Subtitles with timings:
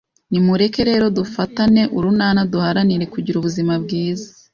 [0.31, 4.27] Nimureke rero dufatane urunana duharanire kugira ubuzima bwiza!